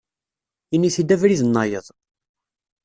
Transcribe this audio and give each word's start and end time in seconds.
Ini-t-id 0.75 1.09
abrid-nnayeḍ. 1.15 1.85